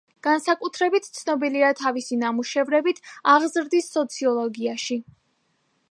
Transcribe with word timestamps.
განსაკუთრებით 0.27 1.09
ცნობილია 1.17 1.69
თავისი 1.81 2.19
ნამუშევრებით 2.23 3.03
აღზრდის 3.35 3.93
სოციოლოგიაში. 3.99 5.03